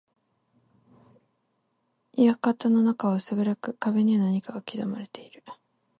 [2.17, 5.43] 館の中は薄暗く、壁には何かが刻まれている。